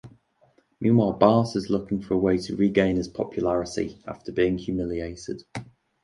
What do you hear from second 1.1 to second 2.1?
Bart is looking